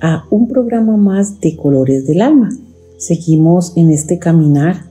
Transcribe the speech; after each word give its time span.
a 0.00 0.24
un 0.30 0.48
programa 0.48 0.96
más 0.96 1.40
de 1.40 1.56
Colores 1.56 2.06
del 2.06 2.20
Alma. 2.22 2.50
Seguimos 2.98 3.76
en 3.76 3.90
este 3.90 4.18
caminar 4.18 4.84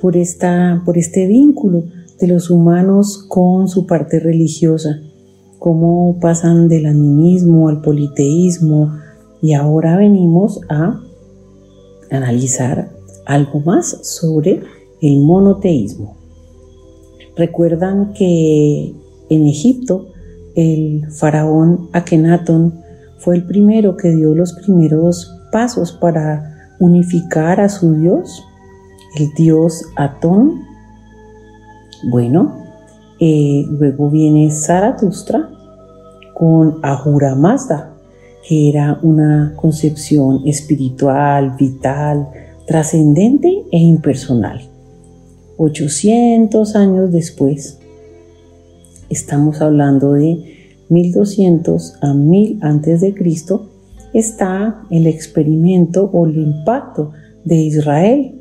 por, 0.00 0.16
esta, 0.16 0.82
por 0.84 0.98
este 0.98 1.26
vínculo 1.26 1.84
de 2.20 2.26
los 2.28 2.50
humanos 2.50 3.24
con 3.28 3.68
su 3.68 3.86
parte 3.86 4.20
religiosa, 4.20 5.00
cómo 5.58 6.18
pasan 6.20 6.68
del 6.68 6.86
animismo 6.86 7.68
al 7.68 7.80
politeísmo 7.80 8.92
y 9.42 9.54
ahora 9.54 9.96
venimos 9.96 10.60
a 10.68 11.00
analizar 12.10 12.90
algo 13.26 13.60
más 13.60 13.98
sobre 14.02 14.62
el 15.00 15.20
monoteísmo. 15.20 16.16
Recuerdan 17.36 18.12
que 18.12 18.94
en 19.28 19.46
Egipto 19.46 20.08
el 20.54 21.10
faraón 21.10 21.88
Akenatón 21.92 22.83
fue 23.18 23.36
el 23.36 23.44
primero 23.44 23.96
que 23.96 24.10
dio 24.10 24.34
los 24.34 24.52
primeros 24.52 25.34
pasos 25.50 25.92
para 25.92 26.74
unificar 26.78 27.60
a 27.60 27.68
su 27.68 27.94
dios, 27.94 28.44
el 29.16 29.32
dios 29.34 29.84
Atón. 29.96 30.62
Bueno, 32.10 32.64
eh, 33.20 33.64
luego 33.70 34.10
viene 34.10 34.50
Zaratustra 34.50 35.48
con 36.34 36.80
Ahura 36.82 37.34
Mazda, 37.34 37.94
que 38.46 38.68
era 38.68 38.98
una 39.02 39.54
concepción 39.56 40.42
espiritual, 40.46 41.56
vital, 41.58 42.28
trascendente 42.66 43.48
e 43.70 43.78
impersonal. 43.78 44.60
800 45.56 46.74
años 46.74 47.12
después, 47.12 47.78
estamos 49.08 49.60
hablando 49.60 50.12
de 50.12 50.53
1200 50.88 51.94
a 52.00 52.14
1000 52.14 52.58
antes 52.62 53.00
de 53.00 53.14
Cristo, 53.14 53.70
está 54.12 54.82
el 54.90 55.06
experimento 55.06 56.08
o 56.12 56.26
el 56.26 56.38
impacto 56.38 57.12
de 57.44 57.56
Israel, 57.56 58.34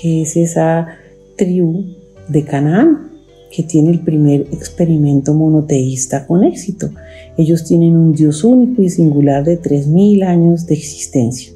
que 0.00 0.22
es 0.22 0.36
esa 0.36 0.88
tribu 1.36 1.84
de 2.28 2.44
Canaán 2.44 3.10
que 3.50 3.62
tiene 3.64 3.90
el 3.90 4.00
primer 4.00 4.42
experimento 4.52 5.34
monoteísta 5.34 6.26
con 6.26 6.44
éxito. 6.44 6.90
Ellos 7.36 7.64
tienen 7.64 7.96
un 7.96 8.12
Dios 8.12 8.44
único 8.44 8.82
y 8.82 8.88
singular 8.88 9.44
de 9.44 9.56
3000 9.56 10.22
años 10.22 10.66
de 10.66 10.74
existencia. 10.74 11.52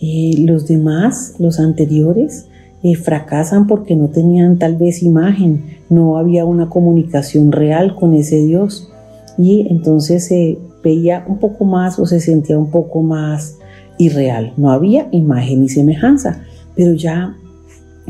Eh, 0.00 0.34
los 0.38 0.68
demás, 0.68 1.34
los 1.38 1.58
anteriores, 1.58 2.46
eh, 2.82 2.94
fracasan 2.94 3.66
porque 3.66 3.96
no 3.96 4.08
tenían 4.08 4.58
tal 4.58 4.76
vez 4.76 5.02
imagen, 5.02 5.64
no 5.88 6.18
había 6.18 6.44
una 6.44 6.68
comunicación 6.68 7.50
real 7.50 7.96
con 7.96 8.14
ese 8.14 8.44
Dios 8.44 8.92
y 9.38 9.66
entonces 9.70 10.26
se 10.26 10.58
veía 10.82 11.24
un 11.28 11.38
poco 11.38 11.64
más 11.64 11.98
o 11.98 12.06
se 12.06 12.20
sentía 12.20 12.58
un 12.58 12.70
poco 12.70 13.02
más 13.02 13.58
irreal. 13.98 14.52
No 14.56 14.70
había 14.70 15.08
imagen 15.12 15.62
ni 15.62 15.68
semejanza, 15.68 16.42
pero 16.74 16.94
ya 16.94 17.36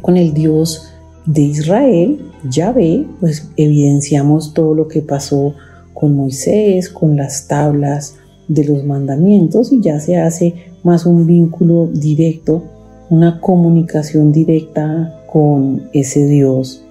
con 0.03 0.17
el 0.17 0.35
Dios 0.35 0.89
de 1.27 1.43
Israel, 1.43 2.21
ya 2.49 2.73
ve, 2.73 3.07
pues 3.21 3.51
evidenciamos 3.57 4.55
todo 4.55 4.75
lo 4.75 4.89
que 4.89 5.03
pasó 5.03 5.55
con 5.95 6.15
Moisés, 6.15 6.89
con 6.89 7.17
las 7.17 7.49
tablas 7.49 8.17
de 8.49 8.65
los 8.65 8.85
mandamientos 8.85 9.73
y 9.73 9.81
ya 9.81 9.99
se 9.99 10.19
hace 10.19 10.55
más 10.85 11.07
un 11.07 11.27
vínculo 11.27 11.89
directo, 11.93 12.63
una 13.11 13.41
comunicación 13.41 14.33
directa 14.33 15.23
con 15.33 15.89
ese 15.93 16.27
Dios 16.27 16.85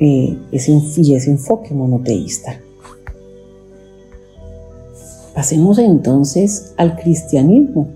eh, 0.00 0.36
ese, 0.50 0.80
y 0.96 1.14
ese 1.14 1.30
enfoque 1.30 1.74
monoteísta. 1.74 2.58
Pasemos 5.34 5.78
entonces 5.78 6.74
al 6.76 6.96
cristianismo, 6.96 7.86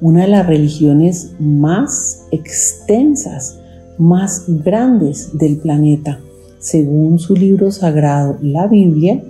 una 0.00 0.22
de 0.22 0.28
las 0.28 0.46
religiones 0.46 1.32
más 1.38 2.26
extensas, 2.30 3.58
más 3.96 4.44
grandes 4.46 5.38
del 5.38 5.56
planeta, 5.56 6.20
según 6.58 7.18
su 7.18 7.34
libro 7.34 7.70
sagrado, 7.70 8.36
la 8.42 8.66
Biblia, 8.66 9.22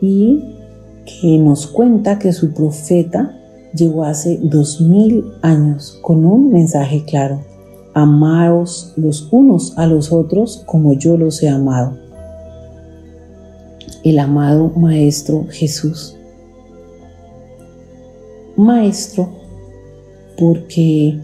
y 0.00 0.42
que 1.04 1.38
nos 1.38 1.66
cuenta 1.68 2.18
que 2.18 2.32
su 2.32 2.52
profeta 2.52 3.36
llegó 3.72 4.04
hace 4.04 4.40
dos 4.42 4.80
mil 4.80 5.24
años 5.42 5.98
con 6.02 6.24
un 6.24 6.50
mensaje 6.50 7.04
claro. 7.04 7.40
Amaos 7.94 8.92
los 8.96 9.28
unos 9.30 9.76
a 9.78 9.86
los 9.86 10.12
otros 10.12 10.62
como 10.66 10.92
yo 10.94 11.16
los 11.16 11.42
he 11.42 11.48
amado. 11.48 11.96
El 14.04 14.18
amado 14.18 14.72
Maestro 14.76 15.46
Jesús 15.50 16.17
maestro 18.58 19.28
porque 20.38 21.18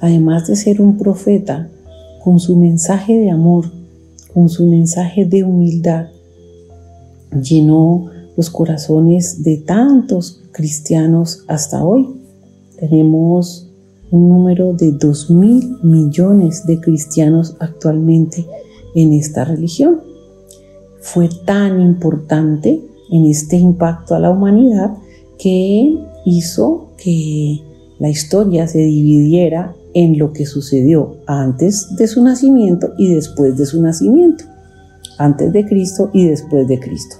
además 0.00 0.48
de 0.48 0.56
ser 0.56 0.80
un 0.80 0.98
profeta, 0.98 1.70
con 2.22 2.40
su 2.40 2.56
mensaje 2.56 3.18
de 3.18 3.30
amor, 3.30 3.70
con 4.32 4.48
su 4.48 4.66
mensaje 4.66 5.24
de 5.24 5.44
humildad, 5.44 6.08
llenó 7.42 8.06
los 8.36 8.50
corazones 8.50 9.42
de 9.42 9.58
tantos 9.58 10.42
cristianos 10.52 11.44
hasta 11.48 11.84
hoy. 11.84 12.08
Tenemos 12.78 13.70
un 14.10 14.28
número 14.28 14.72
de 14.72 14.92
dos 14.92 15.30
mil 15.30 15.78
millones 15.82 16.66
de 16.66 16.80
cristianos 16.80 17.56
actualmente 17.60 18.46
en 18.94 19.12
esta 19.12 19.44
religión. 19.44 20.00
Fue 21.00 21.28
tan 21.44 21.80
importante 21.80 22.82
en 23.10 23.26
este 23.26 23.56
impacto 23.56 24.14
a 24.14 24.18
la 24.18 24.30
humanidad 24.30 24.96
que 25.38 25.98
hizo 26.24 26.88
que 26.96 27.60
la 27.98 28.08
historia 28.08 28.66
se 28.66 28.78
dividiera 28.78 29.74
en 29.94 30.18
lo 30.18 30.32
que 30.32 30.46
sucedió 30.46 31.16
antes 31.26 31.94
de 31.96 32.06
su 32.08 32.22
nacimiento 32.22 32.92
y 32.98 33.14
después 33.14 33.56
de 33.56 33.66
su 33.66 33.80
nacimiento, 33.80 34.44
antes 35.18 35.52
de 35.52 35.64
Cristo 35.64 36.10
y 36.12 36.26
después 36.26 36.66
de 36.66 36.80
Cristo. 36.80 37.16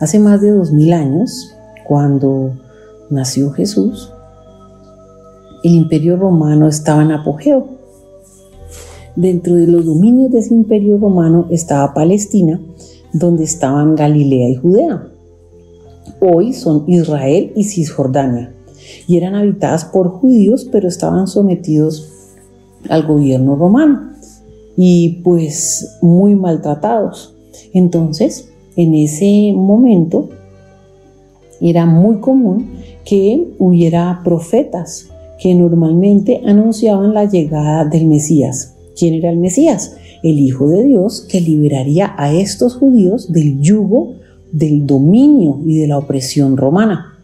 Hace 0.00 0.18
más 0.18 0.40
de 0.40 0.50
dos 0.50 0.72
mil 0.72 0.92
años, 0.92 1.54
cuando 1.86 2.52
nació 3.10 3.50
Jesús, 3.50 4.12
el 5.64 5.72
imperio 5.72 6.16
romano 6.16 6.68
estaba 6.68 7.02
en 7.02 7.12
apogeo. 7.12 7.68
Dentro 9.16 9.54
de 9.54 9.66
los 9.66 9.86
dominios 9.86 10.30
de 10.30 10.38
ese 10.40 10.54
imperio 10.54 10.98
romano 10.98 11.46
estaba 11.50 11.94
Palestina, 11.94 12.60
donde 13.12 13.44
estaban 13.44 13.94
Galilea 13.94 14.50
y 14.50 14.56
Judea 14.56 15.13
hoy 16.24 16.52
son 16.52 16.84
Israel 16.86 17.52
y 17.54 17.64
Cisjordania, 17.64 18.54
y 19.06 19.16
eran 19.16 19.34
habitadas 19.34 19.84
por 19.84 20.08
judíos, 20.08 20.68
pero 20.70 20.88
estaban 20.88 21.26
sometidos 21.26 22.10
al 22.88 23.06
gobierno 23.06 23.56
romano 23.56 24.10
y 24.76 25.20
pues 25.22 25.98
muy 26.02 26.34
maltratados. 26.34 27.34
Entonces, 27.72 28.48
en 28.76 28.94
ese 28.94 29.52
momento 29.54 30.28
era 31.60 31.86
muy 31.86 32.16
común 32.18 32.70
que 33.04 33.48
hubiera 33.58 34.20
profetas 34.24 35.08
que 35.38 35.54
normalmente 35.54 36.40
anunciaban 36.46 37.14
la 37.14 37.24
llegada 37.24 37.84
del 37.84 38.06
Mesías. 38.06 38.74
¿Quién 38.96 39.14
era 39.14 39.30
el 39.30 39.38
Mesías? 39.38 39.96
El 40.22 40.38
Hijo 40.38 40.68
de 40.68 40.84
Dios 40.84 41.26
que 41.28 41.40
liberaría 41.40 42.14
a 42.16 42.32
estos 42.32 42.76
judíos 42.76 43.32
del 43.32 43.60
yugo 43.60 44.14
del 44.54 44.86
dominio 44.86 45.58
y 45.66 45.78
de 45.80 45.88
la 45.88 45.98
opresión 45.98 46.56
romana. 46.56 47.18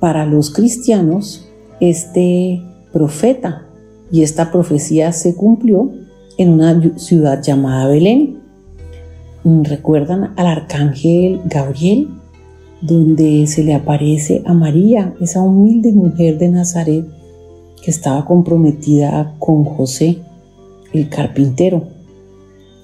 Para 0.00 0.24
los 0.24 0.50
cristianos, 0.50 1.46
este 1.80 2.62
profeta 2.92 3.66
y 4.10 4.22
esta 4.22 4.50
profecía 4.50 5.12
se 5.12 5.34
cumplió 5.34 5.92
en 6.38 6.50
una 6.50 6.98
ciudad 6.98 7.42
llamada 7.42 7.88
Belén. 7.88 8.38
¿Recuerdan 9.44 10.32
al 10.36 10.46
arcángel 10.46 11.42
Gabriel? 11.44 12.08
Donde 12.80 13.46
se 13.46 13.62
le 13.62 13.74
aparece 13.74 14.42
a 14.46 14.54
María, 14.54 15.14
esa 15.20 15.42
humilde 15.42 15.92
mujer 15.92 16.38
de 16.38 16.48
Nazaret 16.48 17.06
que 17.82 17.90
estaba 17.90 18.24
comprometida 18.24 19.34
con 19.38 19.64
José, 19.64 20.18
el 20.94 21.08
carpintero, 21.10 21.84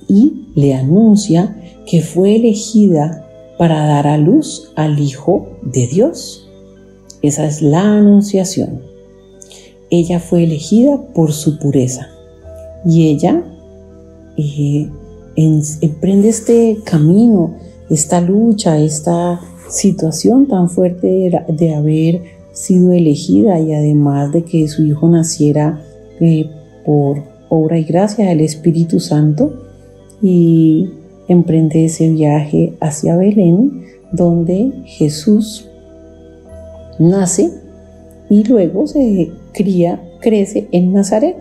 y 0.09 0.49
le 0.55 0.75
anuncia 0.75 1.57
que 1.87 2.03
fue 2.03 2.37
elegida 2.37 3.27
para 3.59 3.87
dar 3.87 4.07
a 4.07 4.19
luz 4.19 4.73
al 4.77 4.99
Hijo 4.99 5.49
de 5.63 5.87
Dios. 5.87 6.49
Esa 7.23 7.47
es 7.47 7.63
la 7.63 7.99
anunciación. 7.99 8.83
Ella 9.91 10.21
fue 10.21 10.45
elegida 10.45 11.01
por 11.15 11.33
su 11.33 11.59
pureza 11.59 12.09
y 12.85 13.09
ella 13.09 13.45
eh, 14.37 14.91
emprende 15.37 16.29
este 16.29 16.79
camino, 16.85 17.55
esta 17.91 18.21
lucha, 18.21 18.79
esta 18.79 19.41
situación 19.69 20.49
tan 20.49 20.69
fuerte 20.69 21.07
de, 21.07 21.43
de, 21.49 21.75
haber 21.75 22.23
sido 22.53 22.93
elegida 22.93 23.59
y 23.61 23.73
además 23.73 24.33
de 24.33 24.45
que 24.45 24.69
su 24.69 24.85
hijo 24.85 25.09
naciera 25.09 25.83
eh, 26.21 26.51
por 26.85 27.23
obra 27.49 27.79
y 27.79 27.85
gracia 27.85 28.27
del 28.27 28.41
Espíritu 28.41 29.01
Santo 29.01 29.53
y 30.23 30.91
emprende 31.33 31.85
ese 31.85 32.11
viaje 32.11 32.75
hacia 32.81 33.17
Belén 33.17 33.85
donde 34.13 34.73
Jesús 34.85 35.69
nace 36.99 37.51
y 38.31 38.45
luego 38.45 38.87
se 38.87 39.31
cría, 39.53 40.03
crece 40.21 40.69
en 40.73 40.93
Nazaret. 40.93 41.37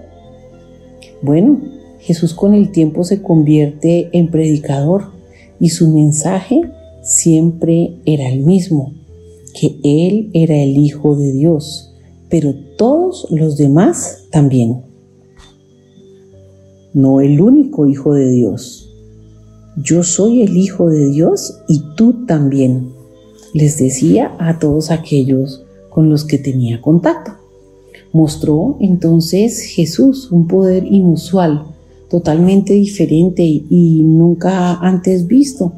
Bueno, 1.21 1.61
Jesús 1.99 2.33
con 2.33 2.53
el 2.53 2.71
tiempo 2.71 3.03
se 3.03 3.21
convierte 3.21 4.09
en 4.11 4.31
predicador 4.31 5.11
y 5.59 5.69
su 5.69 5.89
mensaje 5.89 6.61
siempre 7.03 7.95
era 8.05 8.27
el 8.29 8.41
mismo, 8.41 8.93
que 9.59 9.75
Él 9.83 10.31
era 10.33 10.55
el 10.55 10.77
Hijo 10.77 11.15
de 11.15 11.31
Dios, 11.31 11.93
pero 12.29 12.53
todos 12.77 13.27
los 13.29 13.57
demás 13.57 14.27
también. 14.31 14.81
No 16.93 17.21
el 17.21 17.39
único 17.39 17.87
Hijo 17.87 18.13
de 18.13 18.29
Dios. 18.29 18.90
Yo 19.77 20.03
soy 20.03 20.41
el 20.41 20.57
Hijo 20.57 20.89
de 20.89 21.07
Dios 21.07 21.61
y 21.67 21.83
tú 21.95 22.25
también, 22.25 22.89
les 23.53 23.77
decía 23.77 24.35
a 24.39 24.59
todos 24.59 24.91
aquellos 24.91 25.63
con 25.89 26.09
los 26.09 26.25
que 26.25 26.37
tenía 26.37 26.81
contacto. 26.81 27.33
Mostró 28.13 28.77
entonces 28.79 29.61
Jesús 29.61 30.31
un 30.31 30.47
poder 30.47 30.85
inusual, 30.85 31.65
totalmente 32.09 32.73
diferente 32.73 33.43
y 33.43 34.03
nunca 34.03 34.75
antes 34.75 35.27
visto 35.27 35.73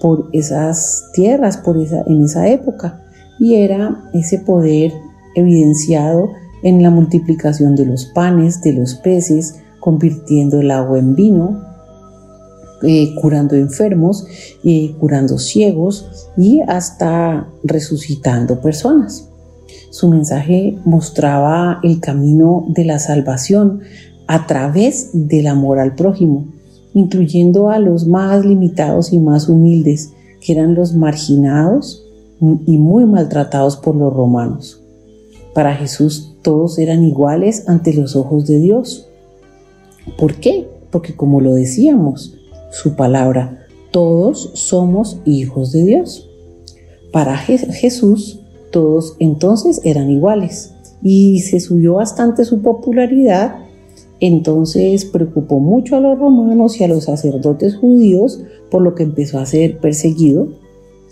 por 0.00 0.28
esas 0.32 1.10
tierras, 1.12 1.58
por 1.58 1.78
esa, 1.78 2.02
en 2.06 2.24
esa 2.24 2.48
época. 2.48 3.02
Y 3.38 3.56
era 3.56 4.10
ese 4.14 4.38
poder 4.38 4.92
evidenciado 5.34 6.30
en 6.62 6.82
la 6.82 6.90
multiplicación 6.90 7.76
de 7.76 7.84
los 7.84 8.06
panes, 8.06 8.62
de 8.62 8.72
los 8.72 8.94
peces, 8.94 9.56
convirtiendo 9.80 10.60
el 10.60 10.70
agua 10.70 10.98
en 10.98 11.14
vino, 11.14 11.62
eh, 12.82 13.14
curando 13.20 13.56
enfermos, 13.56 14.26
curando 14.98 15.38
ciegos 15.38 16.30
y 16.36 16.60
hasta 16.66 17.48
resucitando 17.64 18.60
personas. 18.60 19.28
Su 19.90 20.08
mensaje 20.08 20.78
mostraba 20.84 21.80
el 21.82 22.00
camino 22.00 22.66
de 22.68 22.84
la 22.84 22.98
salvación 22.98 23.80
a 24.26 24.46
través 24.46 25.10
del 25.12 25.46
amor 25.46 25.78
al 25.78 25.94
prójimo, 25.94 26.46
incluyendo 26.92 27.70
a 27.70 27.78
los 27.78 28.06
más 28.06 28.44
limitados 28.44 29.12
y 29.12 29.18
más 29.18 29.48
humildes, 29.48 30.12
que 30.40 30.52
eran 30.52 30.74
los 30.74 30.94
marginados 30.94 32.04
y 32.40 32.76
muy 32.76 33.06
maltratados 33.06 33.76
por 33.76 33.96
los 33.96 34.12
romanos. 34.12 34.82
Para 35.54 35.74
Jesús 35.74 36.34
todos 36.42 36.78
eran 36.78 37.02
iguales 37.02 37.66
ante 37.66 37.94
los 37.94 38.16
ojos 38.16 38.46
de 38.46 38.60
Dios. 38.60 39.08
¿Por 40.18 40.34
qué? 40.34 40.68
Porque 40.90 41.16
como 41.16 41.40
lo 41.40 41.54
decíamos, 41.54 42.36
su 42.70 42.96
palabra, 42.96 43.66
todos 43.90 44.50
somos 44.54 45.20
hijos 45.24 45.72
de 45.72 45.84
Dios. 45.84 46.28
Para 47.12 47.36
Jesús 47.36 48.40
todos 48.70 49.16
entonces 49.20 49.80
eran 49.84 50.10
iguales 50.10 50.74
y 51.02 51.40
se 51.40 51.60
subió 51.60 51.94
bastante 51.94 52.44
su 52.44 52.60
popularidad 52.62 53.66
entonces 54.20 55.04
preocupó 55.04 55.58
mucho 55.58 55.96
a 55.96 56.00
los 56.00 56.18
romanos 56.18 56.80
y 56.80 56.84
a 56.84 56.88
los 56.88 57.04
sacerdotes 57.04 57.76
judíos, 57.76 58.42
por 58.70 58.82
lo 58.82 58.94
que 58.94 59.02
empezó 59.02 59.38
a 59.38 59.46
ser 59.46 59.78
perseguido. 59.78 60.48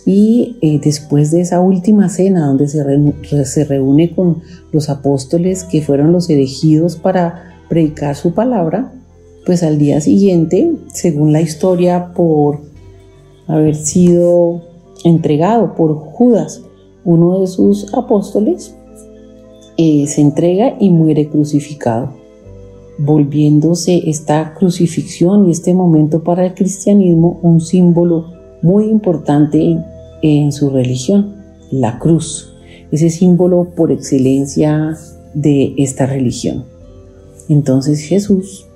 Y 0.07 0.57
eh, 0.61 0.81
después 0.83 1.31
de 1.31 1.41
esa 1.41 1.61
última 1.61 2.09
cena 2.09 2.47
donde 2.47 2.69
se, 2.69 3.45
se 3.45 3.65
reúne 3.65 4.15
con 4.15 4.43
los 4.73 4.91
apóstoles 4.91 5.65
que 5.65 5.83
fueron 5.83 6.13
los 6.13 6.29
elegidos 6.29 6.97
para 6.97 7.55
predicar 7.69 8.15
su 8.15 8.35
palabra, 8.35 8.93
pues 9.45 9.63
al 9.63 9.79
día 9.79 10.01
siguiente, 10.01 10.73
según 10.93 11.33
la 11.33 11.41
historia, 11.41 12.13
por 12.15 12.61
haber 13.47 13.75
sido 13.75 14.63
entregado 15.05 15.75
por 15.75 15.95
Judas, 15.95 16.63
uno 17.05 17.41
de 17.41 17.47
sus 17.47 17.93
apóstoles, 17.95 18.75
eh, 19.77 20.07
se 20.07 20.21
entrega 20.21 20.77
y 20.81 20.91
muere 20.91 21.29
crucificado 21.29 22.25
volviéndose 22.99 24.09
esta 24.09 24.55
crucifixión 24.55 25.49
y 25.49 25.51
este 25.51 25.75
momento 25.75 26.23
para 26.23 26.47
el 26.47 26.55
cristianismo 26.55 27.41
un 27.43 27.61
símbolo 27.61 28.33
muy 28.63 28.85
importante 28.87 29.79
en 30.23 30.53
su 30.53 30.71
religión, 30.71 31.35
la 31.71 31.99
cruz, 31.99 32.53
ese 32.91 33.11
símbolo 33.11 33.69
por 33.75 33.91
excelencia 33.91 34.97
de 35.35 35.75
esta 35.77 36.07
religión. 36.07 36.65
Entonces 37.49 38.01
Jesús 38.01 38.67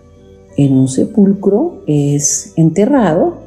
en 0.58 0.74
un 0.74 0.88
sepulcro 0.88 1.82
es 1.86 2.52
enterrado 2.56 3.38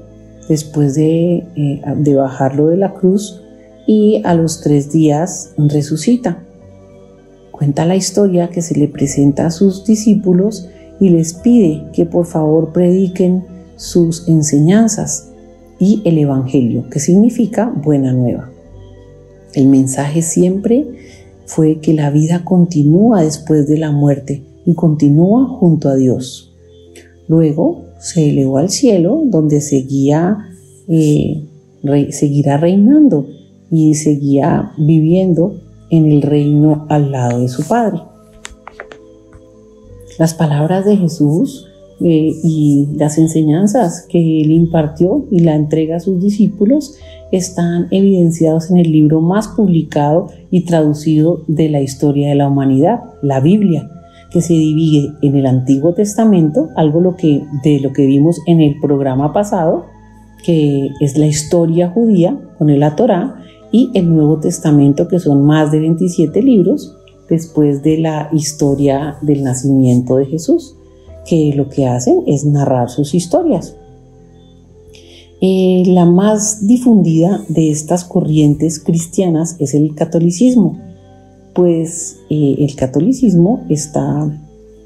después 0.48 0.96
de, 0.96 1.44
eh, 1.56 1.82
de 1.98 2.16
bajarlo 2.16 2.68
de 2.68 2.78
la 2.78 2.94
cruz 2.94 3.42
y 3.86 4.22
a 4.24 4.34
los 4.34 4.62
tres 4.62 4.92
días 4.92 5.52
resucita. 5.58 6.42
Cuenta 7.52 7.86
la 7.86 7.98
historia 7.98 8.50
que 8.50 8.62
se 8.62 8.80
le 8.80 8.88
presenta 8.88 9.46
a 9.46 9.52
sus 9.52 9.86
discípulos 9.86 10.70
y 11.00 11.10
les 11.10 11.34
pide 11.34 11.84
que 11.94 12.06
por 12.06 12.26
favor 12.26 12.72
prediquen 12.72 13.44
sus 13.76 14.28
enseñanzas 14.30 15.32
y 15.80 16.02
el 16.06 16.18
Evangelio, 16.18 16.90
que 16.90 17.00
significa 17.00 17.74
buena 17.84 18.14
nueva. 18.14 18.50
El 19.54 19.68
mensaje 19.68 20.22
siempre 20.22 20.88
fue 21.46 21.80
que 21.80 21.94
la 21.94 22.10
vida 22.10 22.46
continúa 22.46 23.24
después 23.24 23.68
de 23.68 23.78
la 23.78 23.92
muerte 23.92 24.44
y 24.66 24.76
continúa 24.76 25.46
junto 25.48 25.90
a 25.90 25.96
Dios. 25.96 26.51
Luego 27.28 27.86
se 28.00 28.30
elevó 28.30 28.58
al 28.58 28.70
cielo 28.70 29.22
donde 29.26 29.62
seguía, 29.62 30.38
eh, 30.88 31.44
seguirá 32.10 32.58
reinando 32.58 33.28
y 33.70 33.94
seguía 33.96 34.72
viviendo 34.78 35.62
en 35.90 36.12
el 36.12 36.22
reino 36.22 36.86
al 36.90 37.12
lado 37.12 37.40
de 37.40 37.48
su 37.48 37.64
Padre. 37.68 38.02
Las 40.18 40.34
palabras 40.34 40.86
de 40.86 40.98
Jesús 40.98 41.68
eh, 42.04 42.34
y 42.44 42.88
las 42.96 43.18
enseñanzas 43.18 44.08
que 44.10 44.42
él 44.42 44.52
impartió 44.52 45.26
y 45.30 45.42
la 45.42 45.56
entrega 45.56 45.98
a 45.98 46.00
sus 46.00 46.22
discípulos 46.22 46.96
están 47.32 47.88
evidenciados 47.92 48.72
en 48.72 48.78
el 48.78 48.92
libro 48.92 49.22
más 49.22 49.48
publicado 49.50 50.28
y 50.50 50.62
traducido 50.62 51.44
de 51.48 51.70
la 51.70 51.82
historia 51.82 52.30
de 52.30 52.36
la 52.36 52.48
humanidad, 52.48 53.02
la 53.22 53.40
Biblia, 53.40 53.90
que 54.32 54.42
se 54.42 54.54
divide 54.54 55.14
en 55.22 55.36
el 55.36 55.46
Antiguo 55.46 55.94
Testamento, 55.94 56.70
algo 56.76 57.02
lo 57.02 57.16
que, 57.16 57.44
de 57.64 57.80
lo 57.82 57.92
que 57.92 58.06
vimos 58.06 58.40
en 58.48 58.62
el 58.62 58.80
programa 58.80 59.34
pasado, 59.34 59.86
que 60.44 60.90
es 61.02 61.18
la 61.18 61.28
historia 61.28 61.90
judía 61.90 62.40
con 62.58 62.70
el 62.70 62.84
Torá, 62.96 63.36
y 63.72 63.90
el 63.94 64.14
Nuevo 64.14 64.40
Testamento, 64.40 65.08
que 65.08 65.20
son 65.20 65.46
más 65.46 65.72
de 65.72 65.80
27 65.80 66.42
libros 66.42 66.98
después 67.30 67.82
de 67.84 67.98
la 67.98 68.30
historia 68.34 69.18
del 69.22 69.44
nacimiento 69.44 70.18
de 70.18 70.26
Jesús, 70.26 70.76
que 71.26 71.54
lo 71.56 71.70
que 71.70 71.88
hacen 71.88 72.24
es 72.28 72.46
narrar 72.46 72.90
sus 72.90 73.14
historias. 73.14 73.76
Eh, 75.40 75.84
la 75.88 76.06
más 76.06 76.68
difundida 76.68 77.44
de 77.48 77.72
estas 77.72 78.04
corrientes 78.04 78.80
cristianas 78.80 79.56
es 79.60 79.74
el 79.74 79.96
catolicismo, 79.96 80.78
pues 81.54 82.20
eh, 82.30 82.56
el 82.60 82.76
catolicismo 82.76 83.66
está 83.70 84.30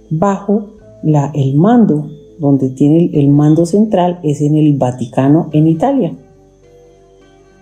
bajo 0.09 0.71
la, 1.03 1.31
el 1.33 1.55
mando, 1.55 2.09
donde 2.39 2.69
tiene 2.69 3.11
el 3.13 3.29
mando 3.29 3.65
central 3.65 4.19
es 4.23 4.41
en 4.41 4.55
el 4.55 4.77
Vaticano 4.77 5.49
en 5.53 5.67
Italia 5.67 6.13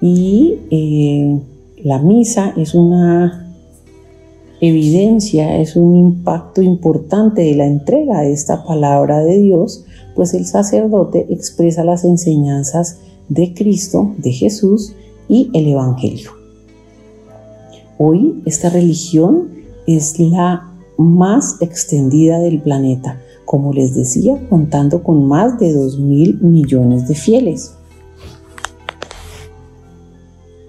y 0.03 0.59
eh, 0.69 1.39
la 1.81 1.97
misa 1.97 2.53
es 2.57 2.75
una 2.75 3.55
evidencia, 4.59 5.57
es 5.61 5.77
un 5.77 5.95
impacto 5.95 6.61
importante 6.61 7.41
de 7.41 7.55
la 7.55 7.65
entrega 7.65 8.19
de 8.19 8.33
esta 8.33 8.65
palabra 8.65 9.19
de 9.19 9.39
Dios, 9.39 9.85
pues 10.13 10.33
el 10.33 10.45
sacerdote 10.45 11.27
expresa 11.29 11.85
las 11.85 12.03
enseñanzas 12.03 12.99
de 13.29 13.53
Cristo, 13.53 14.13
de 14.17 14.33
Jesús 14.33 14.93
y 15.29 15.49
el 15.53 15.69
Evangelio. 15.69 16.42
Hoy 17.97 18.41
esta 18.45 18.69
religión 18.69 19.49
es 19.87 20.19
la 20.19 20.73
más 20.97 21.57
extendida 21.61 22.39
del 22.39 22.61
planeta, 22.61 23.19
como 23.45 23.73
les 23.73 23.93
decía, 23.93 24.39
contando 24.49 25.03
con 25.03 25.27
más 25.27 25.59
de 25.59 25.73
2 25.73 25.99
mil 25.99 26.39
millones 26.41 27.07
de 27.07 27.15
fieles. 27.15 27.73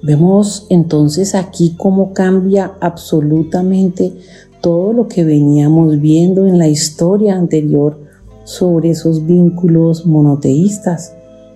Vemos 0.03 0.67
entonces 0.69 1.35
aquí 1.35 1.77
cómo 1.79 2.13
cambia 2.13 2.73
absolutamente 2.81 4.13
todo 4.61 4.93
lo 4.93 5.09
que 5.09 5.25
veníamos 5.25 5.99
viendo 5.99 6.47
en 6.47 6.59
la 6.59 6.69
historia 6.69 7.37
anterior 7.37 7.99
sobre 8.45 8.91
esos 8.91 9.25
vínculos 9.25 10.05
monoteístas. 10.05 11.15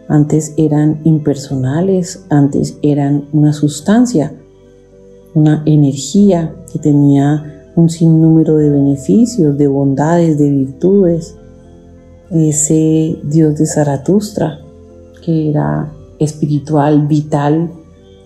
Antes 0.08 0.54
eran 0.56 1.02
impersonales, 1.04 2.24
antes 2.30 2.78
eran 2.80 3.28
una 3.34 3.52
sustancia, 3.52 4.32
una 5.34 5.62
energía 5.66 6.54
que 6.72 6.78
tenía 6.78 7.70
un 7.76 7.88
sinnúmero 7.88 8.56
de 8.56 8.70
beneficios, 8.70 9.56
de 9.56 9.68
bondades, 9.68 10.38
de 10.38 10.50
virtudes. 10.50 11.36
Ese 12.30 13.16
Dios 13.22 13.56
de 13.56 13.66
Zaratustra, 13.66 14.58
que 15.24 15.50
era 15.50 15.92
espiritual, 16.18 17.06
vital 17.06 17.70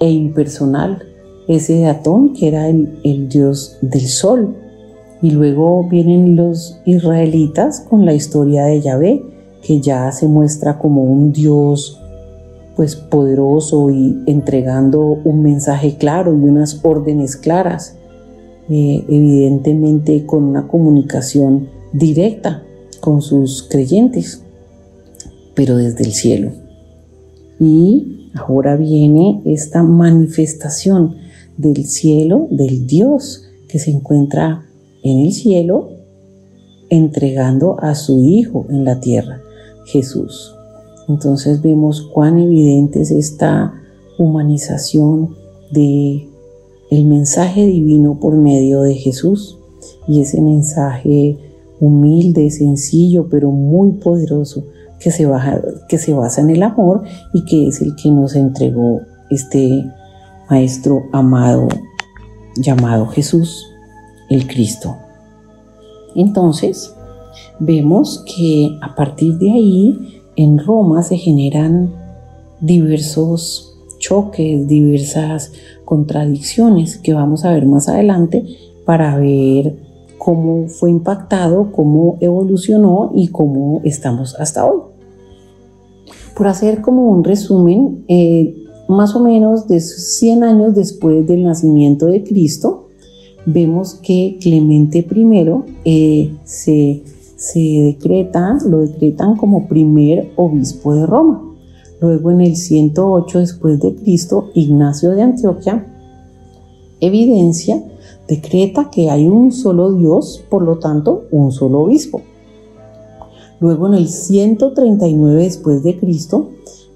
e 0.00 0.10
impersonal. 0.10 1.02
Ese 1.48 1.86
Atón, 1.86 2.32
que 2.32 2.48
era 2.48 2.68
el, 2.68 2.98
el 3.04 3.28
Dios 3.28 3.76
del 3.82 4.08
sol. 4.08 4.56
Y 5.20 5.30
luego 5.30 5.86
vienen 5.88 6.34
los 6.34 6.80
israelitas 6.84 7.80
con 7.80 8.06
la 8.06 8.14
historia 8.14 8.64
de 8.64 8.80
Yahvé, 8.80 9.22
que 9.62 9.80
ya 9.80 10.10
se 10.12 10.26
muestra 10.26 10.78
como 10.78 11.04
un 11.04 11.32
Dios 11.32 12.01
pues 12.76 12.96
poderoso 12.96 13.90
y 13.90 14.22
entregando 14.26 15.00
un 15.02 15.42
mensaje 15.42 15.96
claro 15.96 16.32
y 16.32 16.40
unas 16.44 16.80
órdenes 16.84 17.36
claras, 17.36 17.96
eh, 18.68 19.04
evidentemente 19.08 20.24
con 20.24 20.44
una 20.44 20.68
comunicación 20.68 21.68
directa 21.92 22.62
con 23.00 23.20
sus 23.20 23.64
creyentes, 23.64 24.42
pero 25.54 25.76
desde 25.76 26.04
el 26.04 26.12
cielo. 26.12 26.52
Y 27.60 28.30
ahora 28.34 28.76
viene 28.76 29.42
esta 29.44 29.82
manifestación 29.82 31.16
del 31.56 31.84
cielo, 31.84 32.48
del 32.50 32.86
Dios 32.86 33.44
que 33.68 33.78
se 33.78 33.90
encuentra 33.90 34.64
en 35.02 35.26
el 35.26 35.32
cielo, 35.32 35.90
entregando 36.88 37.78
a 37.80 37.94
su 37.94 38.22
Hijo 38.24 38.66
en 38.70 38.84
la 38.84 39.00
tierra. 39.00 39.40
Jesús. 39.86 40.54
Entonces 41.08 41.62
vemos 41.62 42.02
cuán 42.12 42.38
evidente 42.38 43.00
es 43.02 43.10
esta 43.10 43.74
humanización 44.18 45.34
de 45.70 46.28
el 46.90 47.06
mensaje 47.06 47.66
divino 47.66 48.18
por 48.20 48.34
medio 48.34 48.82
de 48.82 48.94
Jesús 48.94 49.58
y 50.06 50.20
ese 50.20 50.40
mensaje 50.40 51.38
humilde, 51.80 52.50
sencillo, 52.50 53.28
pero 53.30 53.50
muy 53.50 53.92
poderoso 53.92 54.64
que 55.00 55.10
se, 55.10 55.28
que 55.88 55.98
se 55.98 56.12
basa 56.12 56.42
en 56.42 56.50
el 56.50 56.62
amor 56.62 57.02
y 57.32 57.44
que 57.44 57.68
es 57.68 57.80
el 57.80 57.96
que 57.96 58.10
nos 58.10 58.36
entregó 58.36 59.00
este 59.30 59.84
Maestro 60.50 61.04
amado 61.12 61.68
llamado 62.56 63.06
Jesús, 63.06 63.66
el 64.28 64.46
Cristo. 64.46 64.94
Entonces, 66.14 66.94
vemos 67.58 68.22
que 68.36 68.76
a 68.82 68.94
partir 68.94 69.38
de 69.38 69.50
ahí 69.50 70.21
en 70.36 70.58
Roma 70.58 71.02
se 71.02 71.16
generan 71.16 71.92
diversos 72.60 73.76
choques, 73.98 74.66
diversas 74.66 75.52
contradicciones 75.84 76.96
que 76.96 77.12
vamos 77.12 77.44
a 77.44 77.52
ver 77.52 77.66
más 77.66 77.88
adelante 77.88 78.44
para 78.84 79.16
ver 79.18 79.76
cómo 80.18 80.68
fue 80.68 80.90
impactado, 80.90 81.72
cómo 81.72 82.16
evolucionó 82.20 83.12
y 83.14 83.28
cómo 83.28 83.80
estamos 83.84 84.36
hasta 84.38 84.64
hoy. 84.64 84.80
Por 86.36 86.46
hacer 86.46 86.80
como 86.80 87.10
un 87.10 87.24
resumen, 87.24 88.04
eh, 88.08 88.56
más 88.88 89.14
o 89.14 89.20
menos 89.20 89.68
de 89.68 89.80
100 89.80 90.44
años 90.44 90.74
después 90.74 91.26
del 91.26 91.44
nacimiento 91.44 92.06
de 92.06 92.22
Cristo, 92.22 92.88
vemos 93.46 93.94
que 93.94 94.38
Clemente 94.40 94.98
I 94.98 95.64
eh, 95.84 96.34
se 96.44 97.02
se 97.42 97.58
decreta, 97.58 98.56
lo 98.64 98.78
decretan 98.78 99.36
como 99.36 99.66
primer 99.66 100.30
obispo 100.36 100.94
de 100.94 101.06
Roma. 101.06 101.42
Luego 102.00 102.30
en 102.30 102.40
el 102.40 102.54
108 102.54 103.40
después 103.40 103.80
de 103.80 103.96
Cristo, 103.96 104.50
Ignacio 104.54 105.10
de 105.10 105.22
Antioquia 105.22 105.84
evidencia, 107.00 107.82
decreta 108.28 108.88
que 108.88 109.10
hay 109.10 109.26
un 109.26 109.50
solo 109.50 109.92
Dios, 109.92 110.44
por 110.48 110.62
lo 110.62 110.78
tanto, 110.78 111.24
un 111.32 111.50
solo 111.50 111.80
obispo. 111.80 112.22
Luego 113.58 113.88
en 113.88 113.94
el 113.94 114.08
139 114.08 115.42
después 115.42 115.82
de 115.82 115.98
Cristo 115.98 116.50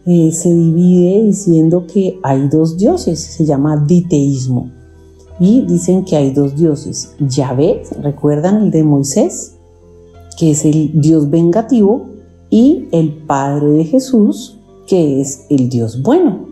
eh, 0.07 0.31
se 0.31 0.55
divide 0.55 1.25
diciendo 1.25 1.89
que 1.93 2.21
hay 2.23 2.49
dos 2.49 2.77
dioses, 2.79 3.19
se 3.19 3.45
llama 3.45 3.85
diteísmo. 3.85 4.71
Y 5.41 5.63
dicen 5.63 6.05
que 6.05 6.15
hay 6.15 6.31
dos 6.31 6.55
dioses, 6.55 7.15
Yahvé, 7.19 7.83
¿recuerdan 8.01 8.63
el 8.63 8.71
de 8.71 8.85
Moisés? 8.85 9.56
Que 10.37 10.51
es 10.51 10.65
el 10.65 11.01
Dios 11.01 11.31
vengativo, 11.31 12.07
y 12.51 12.89
el 12.93 13.13
Padre 13.27 13.69
de 13.69 13.85
Jesús, 13.85 14.59
que 14.87 15.21
es 15.21 15.47
el 15.51 15.69
Dios 15.69 16.03
bueno. 16.03 16.47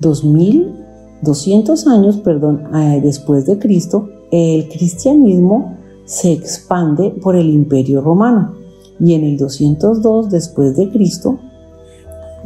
2200 0.00 1.86
años, 1.86 2.16
perdón, 2.18 2.64
eh, 2.74 3.00
después 3.02 3.46
de 3.46 3.58
Cristo, 3.58 4.08
el 4.30 4.68
cristianismo 4.68 5.76
se 6.04 6.32
expande 6.32 7.10
por 7.10 7.36
el 7.36 7.48
Imperio 7.48 8.00
Romano 8.00 8.54
y 9.00 9.14
en 9.14 9.24
el 9.24 9.36
202 9.36 10.30
después 10.30 10.76
de 10.76 10.90
Cristo, 10.90 11.38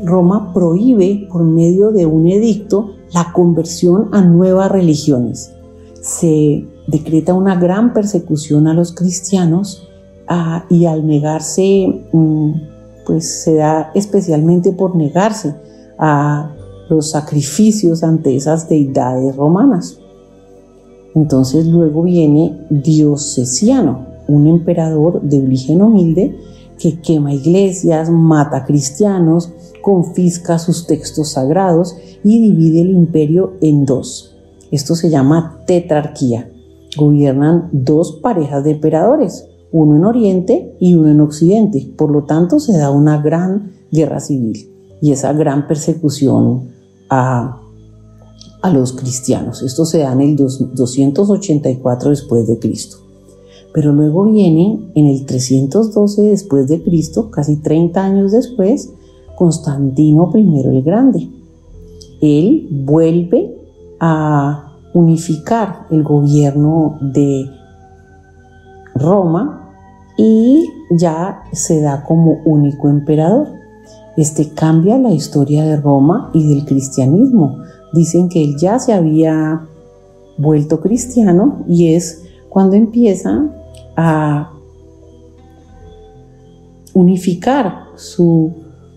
Roma 0.03 0.53
prohíbe 0.53 1.27
por 1.31 1.43
medio 1.43 1.91
de 1.91 2.07
un 2.07 2.29
edicto 2.29 2.95
la 3.13 3.33
conversión 3.33 4.09
a 4.13 4.23
nuevas 4.23 4.71
religiones. 4.71 5.53
Se 6.01 6.65
decreta 6.87 7.35
una 7.35 7.57
gran 7.57 7.93
persecución 7.93 8.69
a 8.69 8.75
los 8.75 8.93
cristianos 8.95 9.88
y 10.69 10.87
al 10.87 11.07
negarse, 11.07 12.05
mm, 12.13 12.53
pues 13.07 13.43
se 13.43 13.55
da 13.55 13.91
especialmente 13.95 14.73
por 14.73 14.95
negarse 14.97 15.55
a 15.99 16.55
los 16.89 17.11
sacrificios 17.11 18.03
ante 18.03 18.37
esas 18.37 18.69
deidades 18.69 19.37
romanas. 19.37 19.99
Entonces 21.15 21.67
luego 21.67 22.03
viene 22.03 22.67
Diocesiano, 22.71 24.07
un 24.29 24.47
emperador 24.47 25.23
de 25.23 25.41
origen 25.41 25.83
humilde 25.83 26.37
que 26.79 27.01
quema 27.01 27.33
iglesias, 27.33 28.11
mata 28.11 28.65
cristianos, 28.65 29.51
confisca 29.83 30.59
sus 30.59 30.87
textos 30.87 31.31
sagrados 31.31 31.97
y 32.23 32.41
divide 32.41 32.83
el 32.83 32.91
imperio 32.91 33.55
en 33.61 33.85
dos. 33.85 34.37
Esto 34.71 34.95
se 34.95 35.11
llama 35.11 35.63
tetrarquía. 35.67 36.51
Gobiernan 36.97 37.69
dos 37.73 38.13
parejas 38.23 38.65
de 38.65 38.73
emperadores, 38.73 39.48
uno 39.73 39.97
en 39.97 40.05
Oriente 40.05 40.77
y 40.81 40.95
uno 40.95 41.11
en 41.11 41.21
Occidente. 41.21 41.93
Por 41.97 42.11
lo 42.11 42.25
tanto, 42.25 42.61
se 42.61 42.77
da 42.77 42.91
una 42.91 43.21
gran 43.21 43.73
guerra 43.91 44.21
civil 44.21 44.71
y 45.01 45.13
esa 45.13 45.33
gran 45.33 45.67
persecución 45.67 46.69
a, 47.09 47.63
los 48.73 48.93
cristianos. 48.93 49.63
Esto 49.63 49.87
se 49.87 50.01
da 50.01 50.13
en 50.13 50.21
el 50.21 50.37
284 50.37 52.11
después 52.11 52.47
de 52.47 52.59
Cristo. 52.59 52.99
Pero 53.73 53.93
luego 53.93 54.25
viene 54.25 54.91
en 54.95 55.07
el 55.07 55.25
312 55.25 56.23
después 56.23 56.69
de 56.69 56.83
Cristo, 56.83 57.31
casi 57.31 57.57
30 57.57 58.05
años 58.05 58.33
después, 58.33 58.91
Constantino 59.37 60.31
I 60.35 60.61
el 60.67 60.83
Grande. 60.83 61.31
Él 62.21 62.69
vuelve 62.71 63.57
a 64.01 64.77
unificar 64.93 65.87
el 65.91 66.03
gobierno 66.03 66.99
de 67.01 67.47
Roma 68.99 69.73
y 70.17 70.69
ya 70.91 71.43
se 71.53 71.81
da 71.81 72.03
como 72.05 72.41
único 72.45 72.89
emperador. 72.89 73.49
Este 74.17 74.51
cambia 74.51 74.99
la 74.99 75.13
historia 75.13 75.65
de 75.65 75.77
Roma 75.77 76.31
y 76.35 76.49
del 76.49 76.65
cristianismo. 76.65 77.59
Dicen 77.93 78.29
que 78.29 78.43
él 78.43 78.57
ya 78.59 78.79
se 78.79 78.93
había 78.93 79.67
vuelto 80.37 80.81
cristiano 80.81 81.65
y 81.69 81.95
es 81.95 82.23
cuando 82.49 82.77
empieza 82.77 83.45
a 83.97 84.53
unificar 86.95 87.89
su, 87.97 88.53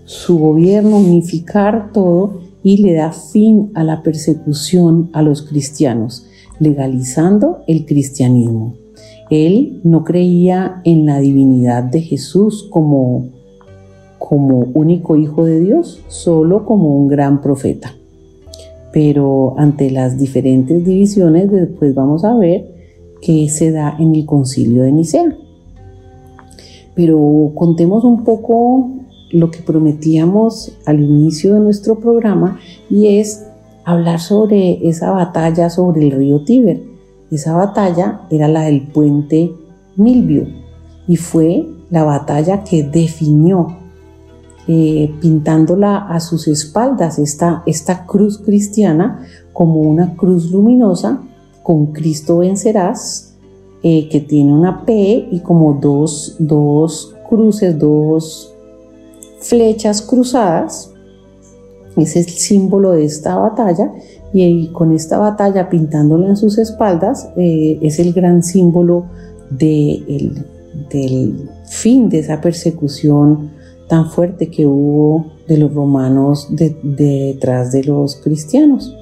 su 0.06 0.40
gobierno, 0.40 0.98
unificar 0.98 1.92
todo 1.92 2.42
y 2.64 2.78
le 2.78 2.94
da 2.94 3.12
fin 3.12 3.72
a 3.76 3.84
la 3.84 4.04
persecución 4.04 5.10
a 5.14 5.22
los 5.22 5.42
cristianos, 5.44 6.26
legalizando 6.60 7.60
el 7.68 7.86
cristianismo. 7.86 8.76
Él 9.32 9.80
no 9.86 10.04
creía 10.04 10.82
en 10.84 11.06
la 11.06 11.20
divinidad 11.20 11.84
de 11.84 12.02
Jesús 12.02 12.68
como, 12.70 13.30
como 14.20 14.68
único 14.74 15.16
hijo 15.16 15.46
de 15.46 15.62
Dios, 15.62 16.04
solo 16.10 16.66
como 16.66 16.98
un 16.98 17.08
gran 17.08 17.42
profeta. 17.42 17.96
Pero 18.92 19.58
ante 19.58 19.90
las 19.90 20.18
diferentes 20.18 20.84
divisiones, 20.84 21.50
después 21.50 21.96
vamos 21.96 22.26
a 22.26 22.36
ver 22.36 22.76
que 23.22 23.48
se 23.48 23.72
da 23.72 23.96
en 23.98 24.14
el 24.16 24.26
concilio 24.26 24.84
de 24.84 24.92
Nicea. 24.92 25.34
Pero 26.94 27.54
contemos 27.56 28.04
un 28.04 28.26
poco 28.26 28.92
lo 29.32 29.50
que 29.50 29.60
prometíamos 29.60 30.78
al 30.86 31.02
inicio 31.02 31.54
de 31.54 31.62
nuestro 31.62 32.02
programa 32.02 32.60
y 32.90 33.20
es 33.20 33.48
hablar 33.86 34.20
sobre 34.20 34.86
esa 34.90 35.12
batalla 35.12 35.70
sobre 35.70 36.02
el 36.02 36.12
río 36.12 36.44
Tíber. 36.44 36.91
Esa 37.32 37.54
batalla 37.54 38.22
era 38.30 38.50
la 38.50 38.64
del 38.64 38.88
puente 38.88 39.54
Milvio 39.96 40.48
y 41.08 41.16
fue 41.16 41.66
la 41.90 42.04
batalla 42.04 42.64
que 42.64 42.84
definió, 42.84 43.68
eh, 44.68 45.14
pintándola 45.22 45.98
a 45.98 46.20
sus 46.20 46.48
espaldas, 46.48 47.20
esta, 47.20 47.64
esta 47.66 48.06
cruz 48.06 48.38
cristiana 48.38 49.26
como 49.54 49.80
una 49.80 50.16
cruz 50.16 50.52
luminosa 50.52 51.22
con 51.64 51.88
Cristo 51.88 52.40
vencerás, 52.40 53.36
eh, 53.84 54.10
que 54.10 54.20
tiene 54.20 54.54
una 54.54 54.86
P 54.86 55.30
y 55.32 55.40
como 55.40 55.74
dos, 55.74 56.36
dos 56.38 57.16
cruces, 57.30 57.80
dos 57.80 58.54
flechas 59.40 60.02
cruzadas. 60.02 60.92
Ese 61.96 62.20
es 62.20 62.28
el 62.28 62.34
símbolo 62.34 62.92
de 62.92 63.06
esta 63.06 63.36
batalla 63.36 63.92
y 64.34 64.68
con 64.70 64.94
esta 64.94 65.18
batalla 65.18 65.70
pintándola 65.70 66.28
en 66.28 66.38
sus 66.38 66.58
espaldas 66.58 67.30
eh, 67.36 67.80
es 67.82 68.00
el 68.00 68.14
gran 68.14 68.44
símbolo 68.44 69.06
del 69.50 70.46
fin 71.66 72.10
de 72.10 72.20
esa 72.20 72.40
persecución 72.40 73.52
tan 73.90 74.10
fuerte 74.10 74.50
que 74.50 74.66
hubo 74.66 75.26
de 75.48 75.58
los 75.58 75.74
romanos 75.74 76.48
detrás 76.50 77.74
de 77.74 77.84
los 77.84 78.16
cristianos. 78.16 78.96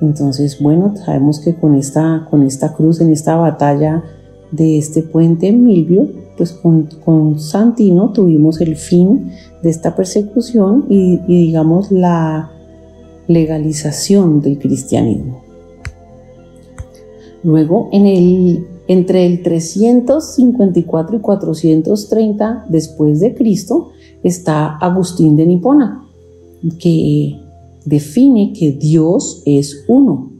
Entonces, 0.00 0.58
bueno, 0.60 0.94
sabemos 0.96 1.40
que 1.40 1.54
con 1.54 1.74
esta, 1.74 2.26
con 2.30 2.42
esta 2.42 2.72
cruz, 2.72 3.00
en 3.00 3.10
esta 3.10 3.36
batalla 3.36 4.02
de 4.50 4.78
este 4.78 5.02
puente 5.02 5.52
Milvio, 5.52 6.08
pues 6.36 6.52
con, 6.52 7.38
Santino 7.38 8.12
tuvimos 8.12 8.60
el 8.60 8.76
fin 8.76 9.32
de 9.62 9.70
esta 9.70 9.96
persecución 9.96 10.86
y, 10.88 11.18
digamos 11.26 11.90
la 11.90 12.50
legalización 13.28 14.40
del 14.40 14.58
cristianismo. 14.58 15.42
Luego, 17.42 17.88
el, 17.92 18.66
entre 18.88 19.26
el 19.26 19.42
354 19.42 21.16
y 21.16 21.20
430 21.20 22.66
después 22.68 23.20
de 23.20 23.34
Cristo, 23.34 23.90
está 24.22 24.76
Agustín 24.76 25.36
de 25.36 25.46
Nipona, 25.46 26.04
que 26.78 27.40
define 27.84 28.52
que 28.52 28.72
Dios 28.72 29.42
es 29.46 29.84
uno 29.88 30.32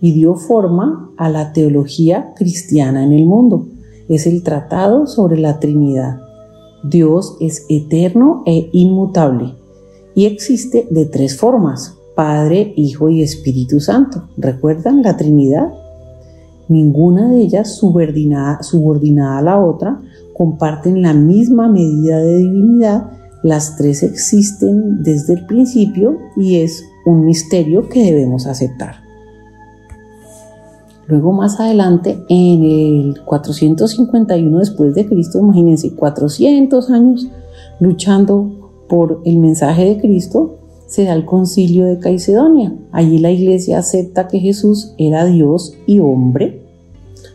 y 0.00 0.12
dio 0.12 0.34
forma 0.34 1.12
a 1.16 1.28
la 1.28 1.52
teología 1.52 2.32
cristiana 2.34 3.04
en 3.04 3.12
el 3.12 3.26
mundo. 3.26 3.66
Es 4.08 4.26
el 4.26 4.42
tratado 4.42 5.06
sobre 5.06 5.38
la 5.38 5.58
Trinidad. 5.58 6.20
Dios 6.84 7.36
es 7.40 7.66
eterno 7.68 8.42
e 8.46 8.70
inmutable 8.72 9.54
y 10.14 10.24
existe 10.24 10.86
de 10.90 11.04
tres 11.04 11.36
formas, 11.36 11.95
Padre, 12.16 12.72
Hijo 12.76 13.08
y 13.08 13.22
Espíritu 13.22 13.78
Santo. 13.78 14.28
¿Recuerdan 14.36 15.02
la 15.02 15.16
Trinidad? 15.16 15.72
Ninguna 16.66 17.30
de 17.30 17.42
ellas 17.42 17.76
subordinada, 17.76 18.58
a 19.38 19.42
la 19.42 19.64
otra, 19.64 20.00
comparten 20.34 21.02
la 21.02 21.14
misma 21.14 21.68
medida 21.68 22.18
de 22.18 22.38
divinidad 22.38 23.10
las 23.46 23.76
tres 23.76 24.02
existen 24.02 25.04
desde 25.04 25.34
el 25.34 25.46
principio 25.46 26.18
y 26.36 26.56
es 26.56 26.84
un 27.04 27.24
misterio 27.24 27.88
que 27.88 28.02
debemos 28.02 28.44
aceptar. 28.48 28.96
Luego 31.06 31.32
más 31.32 31.60
adelante, 31.60 32.18
en 32.28 32.64
el 32.64 33.20
451 33.24 34.58
después 34.58 34.96
de 34.96 35.06
Cristo, 35.06 35.38
imagínense, 35.38 35.94
400 35.94 36.90
años 36.90 37.28
luchando 37.78 38.50
por 38.88 39.20
el 39.24 39.36
mensaje 39.38 39.84
de 39.84 40.00
Cristo, 40.00 40.55
se 40.86 41.04
da 41.04 41.14
el 41.14 41.24
concilio 41.24 41.84
de 41.84 41.98
Caicedonia. 41.98 42.74
Allí 42.92 43.18
la 43.18 43.30
iglesia 43.30 43.78
acepta 43.78 44.28
que 44.28 44.38
Jesús 44.38 44.94
era 44.98 45.24
Dios 45.24 45.74
y 45.86 45.98
hombre. 45.98 46.62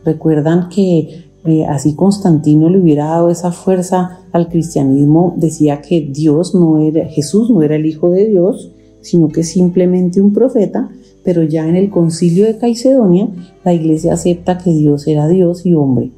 Recuerdan 0.03 0.69
que 0.69 1.26
eh, 1.45 1.65
así 1.65 1.95
Constantino 1.95 2.69
le 2.69 2.80
hubiera 2.80 3.06
dado 3.06 3.30
esa 3.30 3.52
fuerza 3.52 4.19
al 4.32 4.47
cristianismo, 4.47 5.34
decía 5.38 5.82
que 5.82 6.02
Dios 6.02 6.54
no 6.56 6.80
era, 6.80 7.06
Jesús 7.08 7.49
no 7.49 7.62
era 7.62 7.76
el 7.76 7.86
Hijo 7.86 8.10
de 8.10 8.28
Dios, 8.28 8.71
sino 9.02 9.30
que 9.30 9.43
simplemente 9.43 10.21
un 10.21 10.34
profeta, 10.34 10.89
pero 11.23 11.43
ya 11.43 11.67
en 11.67 11.76
el 11.76 11.89
concilio 11.89 12.45
de 12.45 12.58
Caicedonia 12.58 13.28
la 13.63 13.73
iglesia 13.73 14.13
acepta 14.13 14.58
que 14.60 14.71
Dios 14.71 15.08
era 15.08 15.28
Dios 15.28 15.65
y 15.65 15.73
hombre. 15.73 16.12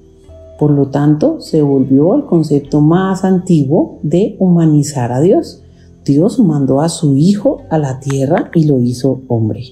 Por 0.60 0.71
lo 0.71 0.88
tanto, 0.88 1.41
se 1.41 1.62
volvió 1.62 2.13
al 2.13 2.25
concepto 2.25 2.79
más 2.79 3.23
antiguo 3.23 3.99
de 4.03 4.36
humanizar 4.39 5.12
a 5.12 5.19
Dios. 5.19 5.62
Dios 6.05 6.39
mandó 6.39 6.81
a 6.81 6.89
su 6.89 7.15
Hijo 7.15 7.61
a 7.69 7.77
la 7.77 7.99
tierra 7.99 8.51
y 8.53 8.65
lo 8.65 8.79
hizo 8.79 9.21
hombre. 9.27 9.63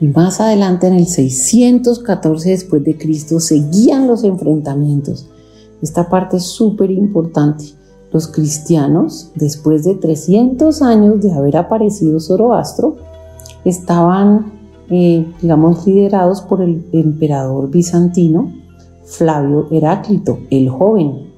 Y 0.00 0.08
más 0.08 0.40
adelante 0.40 0.88
en 0.88 0.94
el 0.94 1.06
614 1.06 2.50
después 2.50 2.84
de 2.84 2.98
Cristo 2.98 3.40
seguían 3.40 4.06
los 4.06 4.24
enfrentamientos. 4.24 5.26
Esta 5.80 6.08
parte 6.08 6.38
es 6.38 6.44
súper 6.44 6.90
importante. 6.90 7.64
Los 8.12 8.28
cristianos, 8.28 9.30
después 9.34 9.84
de 9.84 9.94
300 9.94 10.82
años 10.82 11.20
de 11.20 11.32
haber 11.32 11.56
aparecido 11.56 12.20
Zoroastro, 12.20 12.96
estaban, 13.64 14.52
eh, 14.90 15.26
digamos, 15.40 15.86
liderados 15.86 16.42
por 16.42 16.62
el 16.62 16.86
emperador 16.92 17.70
bizantino 17.70 18.52
Flavio 19.04 19.68
Heráclito, 19.70 20.40
el 20.50 20.68
joven, 20.68 21.32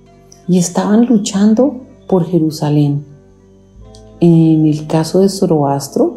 y 0.49 0.59
estaban 0.59 1.07
luchando 1.07 1.83
por 2.09 2.25
Jerusalén. 2.25 3.05
En 4.21 4.67
el 4.67 4.87
caso 4.87 5.21
de 5.21 5.29
Zoroastro, 5.29 6.17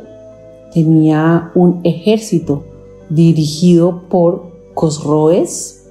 tenía 0.74 1.52
un 1.54 1.82
ejército 1.84 2.64
dirigido 3.10 4.04
por 4.10 4.52
Cosroes 4.74 5.84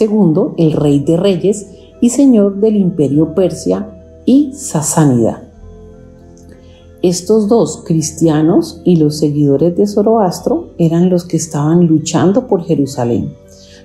II, 0.00 0.54
el 0.58 0.72
rey 0.72 1.00
de 1.00 1.16
reyes 1.16 1.66
y 2.00 2.10
señor 2.10 2.56
del 2.56 2.76
imperio 2.76 3.34
Persia 3.34 3.88
y 4.26 4.52
Sasánida. 4.52 5.50
Estos 7.02 7.48
dos, 7.48 7.82
cristianos 7.86 8.80
y 8.84 8.96
los 8.96 9.18
seguidores 9.18 9.76
de 9.76 9.86
Zoroastro, 9.86 10.70
eran 10.78 11.10
los 11.10 11.24
que 11.24 11.36
estaban 11.36 11.86
luchando 11.86 12.46
por 12.46 12.64
Jerusalén. 12.64 13.34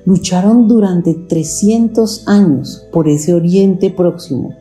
Lucharon 0.06 0.68
durante 0.68 1.14
300 1.14 2.28
años 2.28 2.86
por 2.92 3.10
ese 3.10 3.34
oriente 3.34 3.90
próximo. 3.90 4.56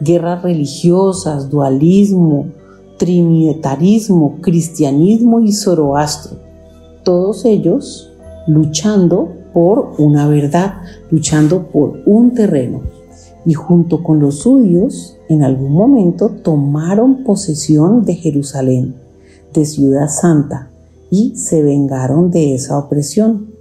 Guerras 0.00 0.42
religiosas, 0.42 1.48
dualismo, 1.48 2.46
trinitarismo, 2.98 4.38
cristianismo 4.40 5.40
y 5.40 5.52
zoroastro, 5.52 6.38
todos 7.02 7.44
ellos 7.44 8.10
luchando 8.46 9.32
por 9.52 9.92
una 9.98 10.28
verdad, 10.28 10.74
luchando 11.10 11.68
por 11.68 12.02
un 12.06 12.34
terreno. 12.34 12.82
Y 13.44 13.54
junto 13.54 14.02
con 14.02 14.18
los 14.18 14.40
suyos, 14.40 15.16
en 15.28 15.44
algún 15.44 15.72
momento 15.72 16.28
tomaron 16.28 17.22
posesión 17.22 18.04
de 18.04 18.14
Jerusalén, 18.14 18.96
de 19.54 19.64
Ciudad 19.64 20.08
Santa, 20.08 20.70
y 21.10 21.36
se 21.36 21.62
vengaron 21.62 22.30
de 22.30 22.54
esa 22.54 22.76
opresión, 22.76 23.52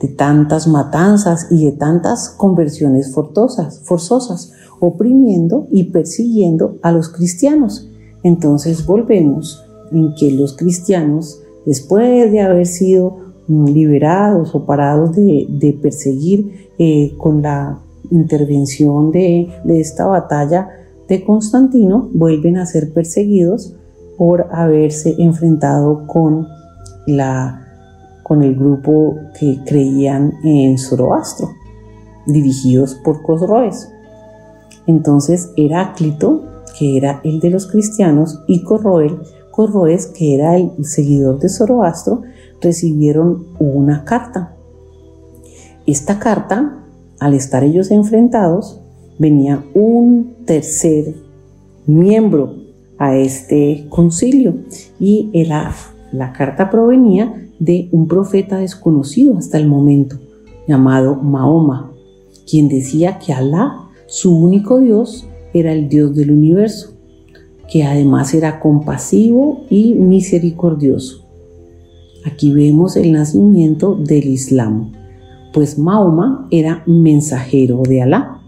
de 0.00 0.08
tantas 0.08 0.68
matanzas 0.68 1.46
y 1.50 1.64
de 1.64 1.72
tantas 1.72 2.28
conversiones 2.28 3.12
forzosas, 3.12 3.80
forzosas 3.80 4.52
oprimiendo 4.80 5.66
y 5.70 5.84
persiguiendo 5.84 6.78
a 6.82 6.92
los 6.92 7.08
cristianos 7.08 7.88
entonces 8.22 8.84
volvemos 8.84 9.64
en 9.92 10.14
que 10.14 10.30
los 10.32 10.56
cristianos, 10.56 11.42
después 11.64 12.30
de 12.32 12.40
haber 12.40 12.66
sido 12.66 13.16
mm, 13.46 13.66
liberados 13.66 14.54
o 14.54 14.66
parados 14.66 15.14
de, 15.14 15.78
perseguir 15.80 16.68
eh, 16.78 17.14
con 17.16 17.42
la 17.42 17.78
intervención 18.10 19.10
de, 19.10 19.48
esta 19.68 20.06
batalla 20.06 20.68
de 21.08 21.24
Constantino, 21.24 22.08
vuelven 22.12 22.58
a 22.58 22.66
ser 22.66 22.92
perseguidos 22.92 23.74
por 24.16 24.48
haberse 24.50 25.14
enfrentado 25.18 26.06
con, 26.06 26.46
con 28.24 28.42
el 28.42 28.56
grupo 28.56 29.16
que 29.38 29.58
creían 29.64 30.34
en 30.42 30.76
Zoroastro, 30.76 31.50
dirigidos 32.26 32.94
por 32.96 33.22
Cosroes. 33.22 33.88
Entonces 34.88 35.52
Heráclito 35.56 36.42
que 36.78 36.96
era 36.96 37.20
el 37.24 37.40
de 37.40 37.50
los 37.50 37.66
cristianos, 37.66 38.40
y 38.46 38.62
Corroel, 38.62 39.18
Corroes, 39.50 40.06
que 40.06 40.34
era 40.34 40.56
el 40.56 40.84
seguidor 40.84 41.40
de 41.40 41.48
Zoroastro, 41.48 42.22
recibieron 42.60 43.46
una 43.58 44.04
carta. 44.04 44.54
Esta 45.86 46.18
carta, 46.18 46.84
al 47.18 47.34
estar 47.34 47.64
ellos 47.64 47.90
enfrentados, 47.90 48.80
venía 49.18 49.64
un 49.74 50.36
tercer 50.46 51.14
miembro 51.86 52.54
a 52.98 53.16
este 53.16 53.86
concilio 53.88 54.54
y 55.00 55.30
era, 55.32 55.74
la 56.12 56.32
carta 56.32 56.70
provenía 56.70 57.48
de 57.58 57.88
un 57.90 58.06
profeta 58.06 58.58
desconocido 58.58 59.36
hasta 59.36 59.58
el 59.58 59.66
momento, 59.66 60.16
llamado 60.68 61.16
Mahoma, 61.16 61.92
quien 62.48 62.68
decía 62.68 63.18
que 63.18 63.32
Alá, 63.32 63.87
su 64.08 64.34
único 64.34 64.80
Dios, 64.80 65.28
era 65.52 65.72
el 65.72 65.88
Dios 65.88 66.16
del 66.16 66.32
universo. 66.32 66.94
que 67.70 67.84
además 67.84 68.32
era 68.32 68.60
compasivo 68.60 69.66
y 69.68 69.92
misericordioso. 69.92 71.28
Aquí 72.24 72.50
vemos 72.50 72.96
el 72.96 73.12
nacimiento 73.12 73.94
del 73.94 74.24
Islam, 74.24 74.92
pues 75.52 75.78
Mahoma 75.78 76.48
era 76.50 76.82
mensajero 76.86 77.82
de 77.86 78.00
Alá. 78.00 78.40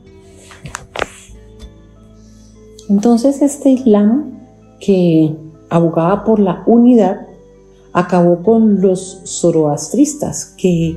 Entonces 2.89 3.43
este 3.43 3.69
Islam 3.73 4.39
que 4.81 5.37
abogaba 5.69 6.25
por 6.25 6.41
la 6.41 6.63
unidad 6.67 7.27
acabó 7.93 8.43
con 8.43 8.81
los 8.81 9.21
zoroastristas 9.27 10.55
que, 10.57 10.97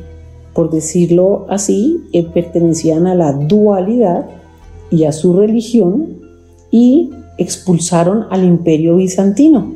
por 0.53 0.69
decirlo 0.71 1.45
así, 1.49 2.05
eh, 2.13 2.23
pertenecían 2.23 3.05
a 3.05 3.15
la 3.15 3.33
dualidad 3.33 4.29
y 4.93 5.05
a 5.05 5.11
su 5.11 5.33
religión 5.33 6.19
y 6.69 7.09
expulsaron 7.39 8.27
al 8.29 8.43
imperio 8.43 8.97
bizantino. 8.97 9.73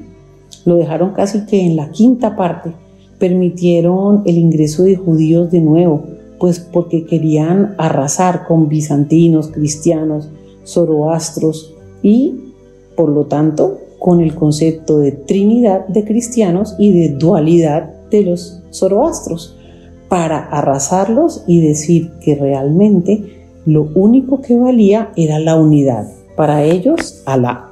Lo 0.64 0.76
dejaron 0.76 1.14
casi 1.14 1.46
que 1.46 1.60
en 1.66 1.76
la 1.76 1.90
quinta 1.90 2.36
parte. 2.36 2.72
Permitieron 3.18 4.22
el 4.26 4.38
ingreso 4.38 4.84
de 4.84 4.96
judíos 4.96 5.50
de 5.50 5.62
nuevo, 5.62 6.04
pues 6.40 6.60
porque 6.60 7.06
querían 7.06 7.74
arrasar 7.80 8.46
con 8.46 8.70
bizantinos, 8.70 9.48
cristianos, 9.48 10.30
zoroastros 10.64 11.74
y, 12.04 12.36
por 12.96 13.10
lo 13.10 13.26
tanto, 13.26 13.80
con 13.98 14.22
el 14.22 14.36
concepto 14.36 15.00
de 15.00 15.14
trinidad 15.14 15.88
de 15.88 16.06
cristianos 16.06 16.76
y 16.78 16.92
de 16.92 17.10
dualidad 17.10 17.92
de 18.12 18.22
los 18.22 18.62
zoroastros, 18.72 19.56
para 20.10 20.38
arrasarlos 20.38 21.44
y 21.48 21.68
decir 21.68 22.12
que 22.22 22.36
realmente 22.36 23.37
lo 23.68 23.90
único 23.96 24.42
que 24.42 24.56
valía 24.56 25.12
era 25.18 25.40
la 25.40 25.58
unidad. 25.58 26.08
Para 26.38 26.64
ellos, 26.64 27.22
Alá. 27.26 27.70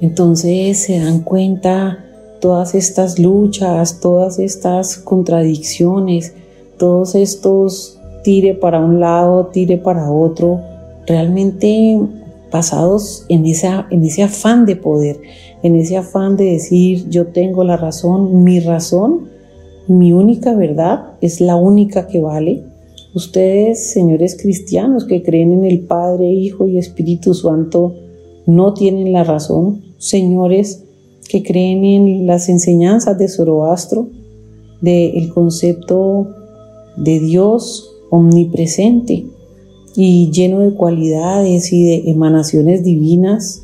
Entonces 0.00 0.78
se 0.78 0.98
dan 0.98 1.20
cuenta 1.20 2.02
todas 2.40 2.74
estas 2.74 3.18
luchas, 3.18 4.00
todas 4.00 4.38
estas 4.38 4.96
contradicciones, 4.96 6.34
todos 6.78 7.14
estos 7.14 8.00
tire 8.22 8.54
para 8.54 8.80
un 8.80 8.98
lado, 8.98 9.48
tire 9.48 9.76
para 9.76 10.10
otro, 10.10 10.62
realmente 11.06 12.00
basados 12.50 13.26
en, 13.28 13.44
en 13.44 14.04
ese 14.04 14.22
afán 14.22 14.64
de 14.64 14.76
poder, 14.76 15.20
en 15.62 15.76
ese 15.76 15.98
afán 15.98 16.38
de 16.38 16.52
decir 16.52 17.10
yo 17.10 17.26
tengo 17.26 17.62
la 17.62 17.76
razón, 17.76 18.42
mi 18.42 18.60
razón, 18.60 19.28
mi 19.86 20.14
única 20.14 20.54
verdad 20.54 21.12
es 21.20 21.42
la 21.42 21.56
única 21.56 22.06
que 22.06 22.22
vale. 22.22 22.73
Ustedes, 23.14 23.92
señores 23.92 24.36
cristianos 24.36 25.04
que 25.04 25.22
creen 25.22 25.52
en 25.52 25.64
el 25.64 25.80
Padre, 25.80 26.28
Hijo 26.32 26.66
y 26.66 26.78
Espíritu 26.78 27.32
Santo, 27.32 27.94
no 28.46 28.74
tienen 28.74 29.12
la 29.12 29.22
razón. 29.22 29.82
Señores 29.98 30.84
que 31.28 31.42
creen 31.42 31.84
en 31.84 32.26
las 32.26 32.48
enseñanzas 32.48 33.16
de 33.16 33.28
Zoroastro, 33.28 34.08
del 34.80 35.32
concepto 35.32 36.26
de 36.96 37.20
Dios 37.20 37.88
omnipresente, 38.10 39.26
y 39.96 40.30
lleno 40.32 40.60
de 40.60 40.74
cualidades 40.74 41.72
y 41.72 41.84
de 41.84 42.10
emanaciones 42.10 42.82
divinas, 42.82 43.62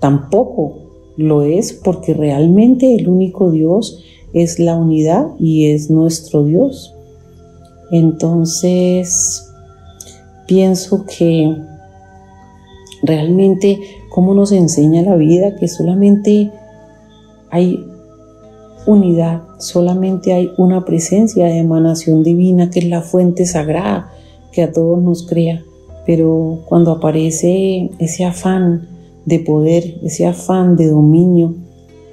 tampoco 0.00 0.82
lo 1.16 1.42
es 1.42 1.72
porque 1.72 2.14
realmente 2.14 2.94
el 2.94 3.08
único 3.08 3.50
Dios 3.50 4.02
es 4.32 4.58
la 4.58 4.76
unidad 4.76 5.28
y 5.38 5.70
es 5.70 5.90
nuestro 5.90 6.44
Dios. 6.44 6.91
Entonces, 7.92 9.52
pienso 10.46 11.04
que 11.04 11.54
realmente 13.02 13.78
cómo 14.08 14.32
nos 14.32 14.50
enseña 14.50 15.02
la 15.02 15.14
vida 15.16 15.56
que 15.56 15.68
solamente 15.68 16.50
hay 17.50 17.84
unidad, 18.86 19.42
solamente 19.58 20.32
hay 20.32 20.50
una 20.56 20.86
presencia 20.86 21.44
de 21.44 21.58
emanación 21.58 22.22
divina 22.22 22.70
que 22.70 22.78
es 22.78 22.86
la 22.86 23.02
fuente 23.02 23.44
sagrada 23.44 24.10
que 24.52 24.62
a 24.62 24.72
todos 24.72 25.02
nos 25.02 25.26
crea, 25.26 25.62
pero 26.06 26.60
cuando 26.64 26.92
aparece 26.92 27.90
ese 27.98 28.24
afán 28.24 28.88
de 29.26 29.38
poder, 29.38 29.98
ese 30.02 30.26
afán 30.26 30.76
de 30.76 30.88
dominio, 30.88 31.54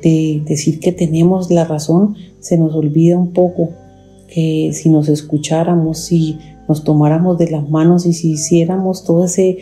de 0.03 0.43
decir 0.45 0.81
que 0.81 0.91
tenemos 0.91 1.49
la 1.49 1.63
razón, 1.63 2.15
se 2.41 2.57
nos 2.57 2.75
olvida 2.75 3.17
un 3.17 3.31
poco 3.31 3.69
que 4.33 4.71
si 4.73 4.89
nos 4.89 5.09
escucháramos, 5.09 5.99
si 5.99 6.37
nos 6.67 6.83
tomáramos 6.83 7.37
de 7.37 7.49
las 7.49 7.69
manos 7.69 8.05
y 8.05 8.13
si 8.13 8.31
hiciéramos 8.31 9.03
todo 9.03 9.25
ese 9.25 9.57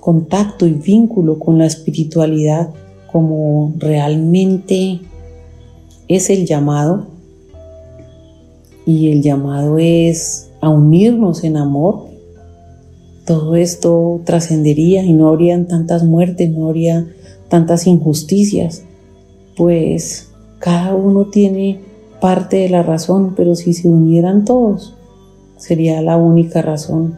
contacto 0.00 0.66
y 0.66 0.72
vínculo 0.72 1.38
con 1.38 1.58
la 1.58 1.66
espiritualidad 1.66 2.70
como 3.10 3.74
realmente 3.78 5.00
es 6.06 6.30
el 6.30 6.46
llamado, 6.46 7.18
y 8.88 9.10
el 9.10 9.20
llamado 9.20 9.76
es 9.78 10.48
a 10.62 10.70
unirnos 10.70 11.44
en 11.44 11.58
amor, 11.58 12.06
todo 13.26 13.54
esto 13.54 14.22
trascendería 14.24 15.02
y 15.02 15.12
no 15.12 15.28
habrían 15.28 15.68
tantas 15.68 16.04
muertes, 16.04 16.50
no 16.50 16.68
habría 16.68 17.06
tantas 17.50 17.86
injusticias, 17.86 18.84
pues 19.58 20.30
cada 20.58 20.94
uno 20.94 21.26
tiene 21.26 21.80
parte 22.20 22.56
de 22.56 22.68
la 22.68 22.82
razón, 22.82 23.34
pero 23.36 23.54
si 23.54 23.72
se 23.72 23.88
unieran 23.88 24.44
todos, 24.44 24.94
sería 25.56 26.02
la 26.02 26.16
única 26.16 26.62
razón, 26.62 27.16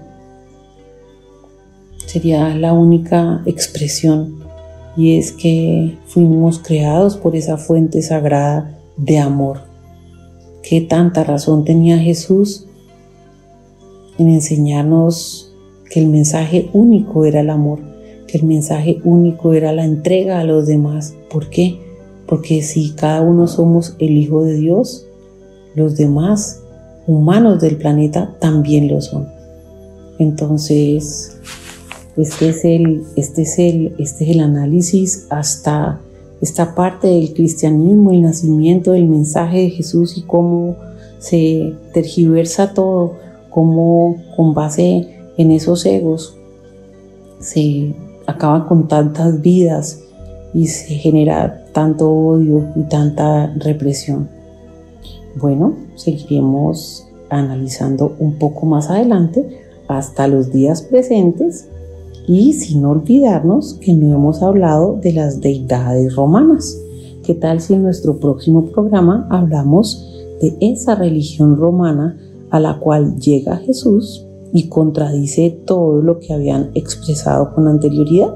sería 2.06 2.54
la 2.56 2.72
única 2.72 3.42
expresión, 3.46 4.40
y 4.96 5.18
es 5.18 5.32
que 5.32 5.98
fuimos 6.06 6.58
creados 6.58 7.16
por 7.16 7.36
esa 7.36 7.56
fuente 7.56 8.02
sagrada 8.02 8.78
de 8.96 9.18
amor. 9.18 9.60
¿Qué 10.62 10.80
tanta 10.80 11.24
razón 11.24 11.64
tenía 11.64 11.98
Jesús 11.98 12.66
en 14.18 14.28
enseñarnos 14.28 15.50
que 15.90 16.00
el 16.00 16.06
mensaje 16.06 16.70
único 16.72 17.24
era 17.24 17.40
el 17.40 17.50
amor, 17.50 17.80
que 18.26 18.38
el 18.38 18.44
mensaje 18.44 19.00
único 19.04 19.54
era 19.54 19.72
la 19.72 19.84
entrega 19.84 20.38
a 20.38 20.44
los 20.44 20.66
demás. 20.66 21.14
¿Por 21.30 21.50
qué? 21.50 21.78
Porque 22.30 22.62
si 22.62 22.92
cada 22.92 23.20
uno 23.20 23.46
somos 23.46 23.94
el 23.98 24.16
Hijo 24.16 24.42
de 24.42 24.54
Dios, 24.54 25.06
los 25.74 25.96
demás 25.96 26.62
humanos 27.06 27.60
del 27.60 27.76
planeta 27.76 28.34
también 28.40 28.88
lo 28.88 29.02
son. 29.02 29.28
Entonces, 30.18 31.36
este 32.16 32.48
es 32.48 32.64
el, 32.64 33.02
este 33.16 33.42
es 33.42 33.58
el, 33.58 33.94
este 33.98 34.24
es 34.24 34.30
el 34.30 34.40
análisis 34.40 35.26
hasta 35.28 36.00
esta 36.40 36.74
parte 36.74 37.08
del 37.08 37.34
cristianismo, 37.34 38.12
el 38.12 38.22
nacimiento 38.22 38.92
del 38.92 39.08
mensaje 39.08 39.58
de 39.58 39.70
Jesús 39.70 40.16
y 40.16 40.22
cómo 40.22 40.76
se 41.18 41.74
tergiversa 41.92 42.72
todo 42.72 43.20
cómo 43.50 44.16
con 44.36 44.54
base 44.54 45.08
en 45.36 45.50
esos 45.50 45.84
egos 45.84 46.36
se 47.40 47.94
acaba 48.26 48.66
con 48.66 48.88
tantas 48.88 49.40
vidas 49.42 50.00
y 50.54 50.68
se 50.68 50.94
genera 50.94 51.59
tanto 51.72 52.11
odio 52.11 52.66
y 52.76 52.83
tanta 52.83 53.52
represión. 53.56 54.28
Bueno, 55.37 55.74
seguiremos 55.94 57.06
analizando 57.28 58.14
un 58.18 58.35
poco 58.35 58.66
más 58.66 58.90
adelante 58.90 59.61
hasta 59.88 60.26
los 60.28 60.52
días 60.52 60.83
presentes 60.83 61.68
y 62.26 62.52
sin 62.52 62.85
olvidarnos 62.85 63.74
que 63.74 63.92
no 63.92 64.14
hemos 64.14 64.42
hablado 64.42 64.98
de 65.00 65.12
las 65.12 65.40
deidades 65.40 66.14
romanas. 66.16 66.78
¿Qué 67.24 67.35
tal 67.35 67.61
si 67.61 67.74
en 67.74 67.83
nuestro 67.83 68.18
próximo 68.18 68.66
programa 68.66 69.26
hablamos 69.30 70.06
de 70.40 70.56
esa 70.61 70.94
religión 70.94 71.56
romana 71.56 72.18
a 72.50 72.59
la 72.59 72.78
cual 72.78 73.16
llega 73.18 73.56
Jesús 73.59 74.26
y 74.52 74.68
contradice 74.68 75.50
todo 75.64 76.02
lo 76.02 76.18
que 76.18 76.33
habían 76.33 76.70
expresado 76.74 77.54
con 77.54 77.68
anterioridad. 77.68 78.35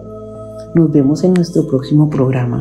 Nos 0.74 0.90
vemos 0.92 1.24
en 1.24 1.34
nuestro 1.34 1.66
próximo 1.66 2.08
programa. 2.08 2.60